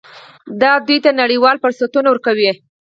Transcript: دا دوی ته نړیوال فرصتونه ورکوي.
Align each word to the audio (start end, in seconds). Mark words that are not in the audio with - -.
دا 0.61 0.71
دوی 0.87 0.97
ته 1.05 1.11
نړیوال 1.21 1.55
فرصتونه 1.63 2.07
ورکوي. 2.09 2.51